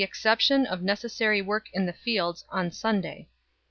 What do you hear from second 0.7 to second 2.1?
necessary work in the